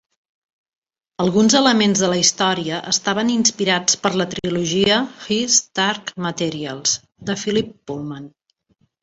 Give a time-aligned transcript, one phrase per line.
[1.25, 6.97] Alguns elements de la història estaven inspirats per la trilogia "His Dark Materials"
[7.31, 8.27] de Philip Pullman.